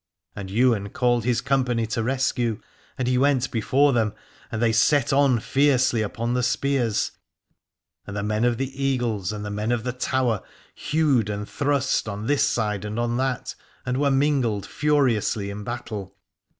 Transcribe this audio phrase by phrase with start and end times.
[0.35, 2.59] And Ywain called his company to rescue,
[2.97, 4.15] and he went before them
[4.51, 7.11] and they set on fiercely upon the spears,
[8.07, 10.41] and the men of the Eagles and the men of the Tower
[10.73, 13.53] hewed and thrust on this side and on that
[13.85, 16.15] and were mingled furiously in battle.